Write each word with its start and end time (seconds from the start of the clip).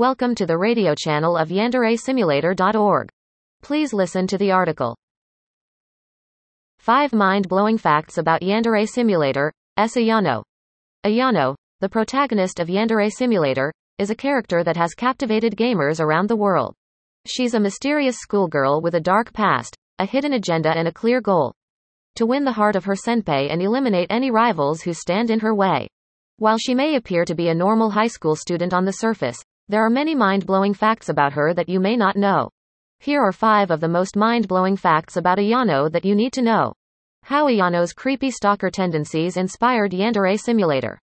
Welcome 0.00 0.34
to 0.36 0.46
the 0.46 0.56
radio 0.56 0.94
channel 0.94 1.36
of 1.36 1.50
yanderesimulator.org. 1.50 3.10
Please 3.60 3.92
listen 3.92 4.26
to 4.28 4.38
the 4.38 4.50
article. 4.50 4.96
5 6.78 7.12
mind-blowing 7.12 7.76
facts 7.76 8.16
about 8.16 8.40
Yandere 8.40 8.88
Simulator, 8.88 9.52
S. 9.76 9.96
Ayano. 9.96 10.42
Ayano, 11.04 11.54
the 11.80 11.88
protagonist 11.90 12.60
of 12.60 12.68
Yandere 12.68 13.12
Simulator, 13.12 13.70
is 13.98 14.08
a 14.08 14.14
character 14.14 14.64
that 14.64 14.78
has 14.78 14.94
captivated 14.94 15.54
gamers 15.54 16.00
around 16.00 16.30
the 16.30 16.34
world. 16.34 16.72
She's 17.26 17.52
a 17.52 17.60
mysterious 17.60 18.16
schoolgirl 18.20 18.80
with 18.80 18.94
a 18.94 19.00
dark 19.00 19.34
past, 19.34 19.76
a 19.98 20.06
hidden 20.06 20.32
agenda 20.32 20.70
and 20.70 20.88
a 20.88 20.92
clear 20.92 21.20
goal. 21.20 21.52
To 22.14 22.24
win 22.24 22.46
the 22.46 22.52
heart 22.52 22.74
of 22.74 22.86
her 22.86 22.94
senpai 22.94 23.52
and 23.52 23.60
eliminate 23.60 24.06
any 24.08 24.30
rivals 24.30 24.80
who 24.80 24.94
stand 24.94 25.28
in 25.28 25.40
her 25.40 25.54
way. 25.54 25.88
While 26.38 26.56
she 26.56 26.74
may 26.74 26.94
appear 26.94 27.26
to 27.26 27.34
be 27.34 27.50
a 27.50 27.54
normal 27.54 27.90
high 27.90 28.06
school 28.06 28.34
student 28.34 28.72
on 28.72 28.86
the 28.86 28.92
surface, 28.92 29.44
there 29.70 29.86
are 29.86 29.90
many 29.90 30.16
mind-blowing 30.16 30.74
facts 30.74 31.08
about 31.08 31.32
her 31.34 31.54
that 31.54 31.68
you 31.68 31.78
may 31.78 31.96
not 31.96 32.16
know. 32.16 32.50
Here 32.98 33.22
are 33.22 33.30
five 33.30 33.70
of 33.70 33.78
the 33.78 33.86
most 33.86 34.16
mind-blowing 34.16 34.76
facts 34.76 35.16
about 35.16 35.38
Ayano 35.38 35.90
that 35.92 36.04
you 36.04 36.16
need 36.16 36.32
to 36.32 36.42
know. 36.42 36.72
How 37.22 37.46
Ayano's 37.46 37.92
creepy 37.92 38.32
stalker 38.32 38.68
tendencies 38.68 39.36
inspired 39.36 39.92
Yandere 39.92 40.36
Simulator. 40.40 40.98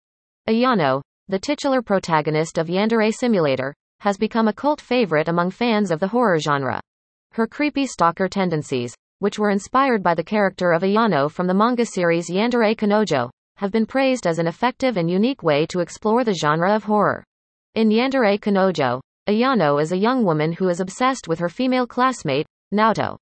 Ayano, 0.50 1.02
the 1.30 1.40
titular 1.40 1.82
protagonist 1.82 2.58
of 2.58 2.68
Yandere 2.68 3.14
Simulator, 3.14 3.74
has 4.02 4.18
become 4.18 4.50
a 4.50 4.54
cult 4.54 4.82
favorite 4.82 5.30
among 5.30 5.52
fans 5.52 5.90
of 5.90 6.02
the 6.02 6.10
horror 6.10 6.38
genre. 6.38 6.82
Her 7.32 7.48
creepy 7.48 7.88
stalker 7.88 8.28
tendencies, 8.28 8.94
which 9.20 9.40
were 9.40 9.50
inspired 9.50 10.04
by 10.04 10.14
the 10.14 10.26
character 10.26 10.74
of 10.74 10.82
Ayano 10.82 11.32
from 11.32 11.48
the 11.48 11.54
manga 11.54 11.86
series 11.86 12.30
Yandere 12.30 12.76
Kanojo, 12.76 13.30
have 13.56 13.72
been 13.72 13.86
praised 13.86 14.28
as 14.28 14.40
an 14.40 14.48
effective 14.48 14.98
and 14.98 15.10
unique 15.10 15.42
way 15.42 15.66
to 15.68 15.80
explore 15.80 16.26
the 16.26 16.34
genre 16.34 16.76
of 16.76 16.84
horror. 16.84 17.24
In 17.78 17.90
Yandere 17.90 18.40
Kanojo, 18.40 19.00
Ayano 19.30 19.80
is 19.80 19.92
a 19.92 19.98
young 19.98 20.26
woman 20.26 20.52
who 20.52 20.68
is 20.68 20.80
obsessed 20.80 21.28
with 21.28 21.38
her 21.38 21.48
female 21.48 21.86
classmate, 21.86 22.48
Naoto. 22.74 23.18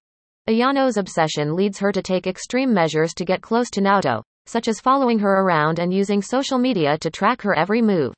Ayano's 0.48 0.96
obsession 0.96 1.58
leads 1.58 1.78
her 1.80 1.92
to 1.92 2.02
take 2.02 2.26
extreme 2.26 2.74
measures 2.74 3.14
to 3.16 3.26
get 3.26 3.42
close 3.42 3.70
to 3.72 3.82
Naoto, 3.82 4.22
such 4.46 4.70
as 4.70 4.80
following 4.80 5.20
her 5.20 5.42
around 5.42 5.80
and 5.80 5.94
using 5.94 6.22
social 6.22 6.58
media 6.58 6.98
to 7.00 7.10
track 7.10 7.42
her 7.42 7.54
every 7.54 7.82
move. 7.82 8.14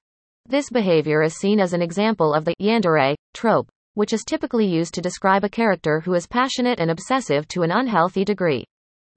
This 0.45 0.69
behavior 0.69 1.23
is 1.23 1.33
seen 1.33 1.59
as 1.59 1.73
an 1.73 1.81
example 1.81 2.35
of 2.35 2.45
the 2.45 2.53
yandere 2.61 3.15
trope, 3.33 3.67
which 3.95 4.13
is 4.13 4.23
typically 4.23 4.67
used 4.67 4.93
to 4.93 5.01
describe 5.01 5.43
a 5.43 5.49
character 5.49 6.01
who 6.01 6.13
is 6.13 6.27
passionate 6.27 6.79
and 6.79 6.91
obsessive 6.91 7.47
to 7.47 7.63
an 7.63 7.71
unhealthy 7.71 8.23
degree. 8.23 8.63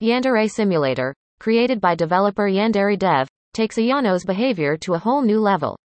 Yandere 0.03 0.51
Simulator, 0.51 1.15
created 1.39 1.83
by 1.83 1.95
developer 1.95 2.49
Yandere 2.49 2.99
Dev, 2.99 3.29
takes 3.53 3.77
Ayano's 3.77 4.25
behavior 4.25 4.79
to 4.79 4.95
a 4.95 4.99
whole 4.99 5.21
new 5.21 5.39
level. 5.39 5.77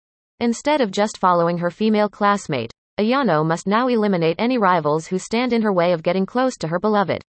Instead 0.41 0.81
of 0.81 0.91
just 0.91 1.19
following 1.19 1.59
her 1.59 1.71
female 1.71 2.09
classmate, 2.09 2.73
Ayano 2.99 3.45
must 3.45 3.67
now 3.67 3.89
eliminate 3.89 4.37
any 4.39 4.59
rivals 4.59 5.07
who 5.07 5.19
stand 5.19 5.53
in 5.53 5.63
her 5.63 5.73
way 5.73 5.93
of 5.93 6.03
getting 6.03 6.27
close 6.27 6.57
to 6.57 6.69
her 6.69 6.79
beloved. 6.79 7.23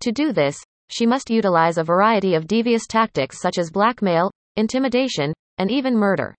To 0.00 0.12
do 0.12 0.32
this, 0.32 0.62
she 0.88 1.06
must 1.06 1.30
utilize 1.30 1.78
a 1.78 1.84
variety 1.84 2.34
of 2.34 2.46
devious 2.46 2.86
tactics 2.86 3.40
such 3.40 3.58
as 3.58 3.70
blackmail, 3.70 4.30
intimidation, 4.56 5.32
and 5.58 5.70
even 5.70 5.96
murder. 5.96 6.34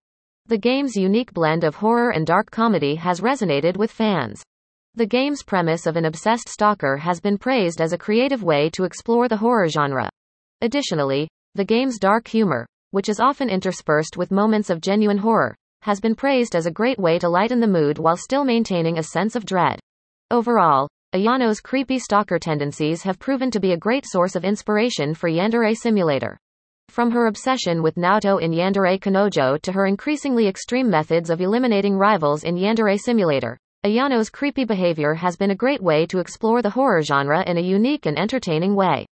The 0.48 0.58
game's 0.58 0.96
unique 0.96 1.34
blend 1.34 1.64
of 1.64 1.76
horror 1.76 2.12
and 2.12 2.26
dark 2.26 2.52
comedy 2.52 2.96
has 2.96 3.22
resonated 3.22 3.78
with 3.78 3.92
fans. 3.92 4.44
The 4.96 5.06
game's 5.06 5.44
premise 5.44 5.86
of 5.86 5.96
an 5.96 6.06
obsessed 6.06 6.50
stalker 6.50 6.98
has 6.98 7.22
been 7.22 7.38
praised 7.38 7.80
as 7.80 7.94
a 7.94 7.98
creative 7.98 8.44
way 8.44 8.70
to 8.72 8.84
explore 8.84 9.28
the 9.28 9.38
horror 9.38 9.70
genre. 9.70 10.10
Additionally, 10.60 11.30
the 11.56 11.64
game's 11.64 11.98
dark 11.98 12.28
humor, 12.28 12.66
which 12.92 13.08
is 13.08 13.20
often 13.20 13.50
interspersed 13.50 14.18
with 14.18 14.32
moments 14.32 14.70
of 14.70 14.82
genuine 14.82 15.20
horror, 15.20 15.56
has 15.82 16.00
been 16.00 16.16
praised 16.16 16.56
as 16.56 16.66
a 16.66 16.72
great 16.72 17.00
way 17.00 17.18
to 17.20 17.30
lighten 17.30 17.60
the 17.60 17.68
mood 17.68 17.98
while 17.98 18.18
still 18.18 18.44
maintaining 18.44 18.98
a 18.98 19.04
sense 19.04 19.36
of 19.36 19.46
dread. 19.46 19.80
Overall, 20.30 20.88
Ayano's 21.14 21.60
creepy 21.60 22.00
stalker 22.00 22.40
tendencies 22.40 23.04
have 23.04 23.20
proven 23.20 23.52
to 23.52 23.60
be 23.60 23.74
a 23.74 23.78
great 23.78 24.06
source 24.08 24.36
of 24.36 24.46
inspiration 24.46 25.14
for 25.14 25.30
Yandere 25.30 25.76
Simulator. 25.76 26.38
From 26.90 27.12
her 27.12 27.28
obsession 27.28 27.82
with 27.82 27.96
Naoto 27.96 28.42
in 28.42 28.52
Yandere 28.52 29.00
Kanojo 29.00 29.62
to 29.62 29.72
her 29.72 29.86
increasingly 29.86 30.48
extreme 30.48 30.90
methods 30.90 31.30
of 31.30 31.42
eliminating 31.42 31.98
rivals 31.98 32.44
in 32.44 32.56
Yandere 32.56 32.98
Simulator, 33.00 33.58
Ayano's 33.84 34.30
creepy 34.30 34.64
behavior 34.64 35.16
has 35.16 35.36
been 35.36 35.52
a 35.52 35.56
great 35.56 35.82
way 35.82 36.06
to 36.06 36.20
explore 36.20 36.62
the 36.62 36.70
horror 36.70 37.02
genre 37.02 37.44
in 37.48 37.58
a 37.58 37.62
unique 37.62 38.06
and 38.06 38.20
entertaining 38.20 38.76
way. 38.76 39.06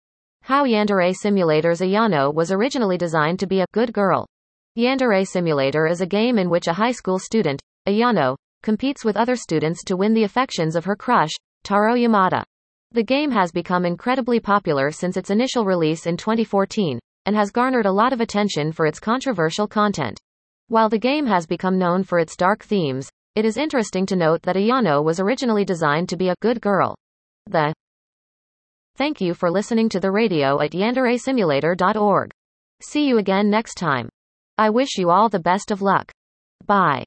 How 0.41 0.65
Yandere 0.65 1.15
Simulator's 1.15 1.81
Ayano 1.81 2.33
was 2.33 2.51
originally 2.51 2.97
designed 2.97 3.39
to 3.39 3.47
be 3.47 3.61
a 3.61 3.67
good 3.73 3.93
girl. 3.93 4.27
Yandere 4.77 5.25
Simulator 5.27 5.87
is 5.87 6.01
a 6.01 6.05
game 6.05 6.37
in 6.37 6.51
which 6.51 6.67
a 6.67 6.73
high 6.73 6.91
school 6.91 7.17
student, 7.17 7.59
Ayano, 7.87 8.35
competes 8.61 9.03
with 9.03 9.17
other 9.17 9.35
students 9.35 9.83
to 9.83 9.97
win 9.97 10.13
the 10.13 10.23
affections 10.23 10.75
of 10.75 10.85
her 10.85 10.95
crush, 10.95 11.31
Taro 11.63 11.95
Yamada. 11.95 12.43
The 12.91 13.01
game 13.01 13.31
has 13.31 13.51
become 13.51 13.85
incredibly 13.85 14.39
popular 14.39 14.91
since 14.91 15.17
its 15.17 15.31
initial 15.31 15.65
release 15.65 16.05
in 16.05 16.15
2014, 16.15 16.99
and 17.25 17.35
has 17.35 17.49
garnered 17.49 17.87
a 17.87 17.91
lot 17.91 18.13
of 18.13 18.21
attention 18.21 18.71
for 18.71 18.85
its 18.85 18.99
controversial 18.99 19.67
content. 19.67 20.19
While 20.67 20.89
the 20.89 20.99
game 20.99 21.25
has 21.25 21.47
become 21.47 21.79
known 21.79 22.03
for 22.03 22.19
its 22.19 22.35
dark 22.35 22.63
themes, 22.63 23.09
it 23.33 23.45
is 23.45 23.57
interesting 23.57 24.05
to 24.05 24.15
note 24.15 24.43
that 24.43 24.57
Ayano 24.57 25.03
was 25.03 25.19
originally 25.19 25.65
designed 25.65 26.07
to 26.09 26.17
be 26.17 26.29
a 26.29 26.35
good 26.39 26.61
girl. 26.61 26.95
The 27.47 27.73
Thank 28.95 29.21
you 29.21 29.33
for 29.33 29.49
listening 29.49 29.89
to 29.89 29.99
the 29.99 30.11
radio 30.11 30.61
at 30.61 30.73
yanderesimulator.org. 30.73 32.31
See 32.83 33.07
you 33.07 33.17
again 33.17 33.49
next 33.49 33.73
time. 33.73 34.09
I 34.59 34.71
wish 34.71 34.97
you 34.97 35.11
all 35.11 35.29
the 35.29 35.39
best 35.39 35.69
of 35.69 35.83
luck. 35.83 36.11
Bye. 36.65 37.05